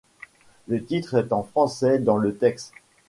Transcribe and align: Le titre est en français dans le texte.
Le 0.67 0.83
titre 0.83 1.13
est 1.19 1.31
en 1.31 1.43
français 1.43 1.99
dans 1.99 2.17
le 2.17 2.35
texte. 2.35 2.73